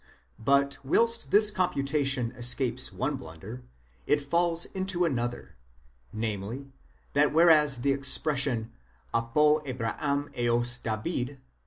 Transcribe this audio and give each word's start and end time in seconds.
But 0.39 0.79
whilst 0.83 1.29
this 1.29 1.51
computation 1.51 2.31
escapes 2.31 2.91
one 2.91 3.17
blunder, 3.17 3.61
it 4.07 4.19
falls 4.19 4.65
into 4.65 5.05
another; 5.05 5.57
namely, 6.11 6.71
that 7.13 7.31
whereas 7.31 7.83
the 7.83 7.91
expression 7.93 8.71
ἀπὸ 9.13 9.31
᾿Αβραὰμ 9.63 10.33
ἕως 10.33 10.81
Δαβὲδ 10.81 11.27
κ. 11.27 11.37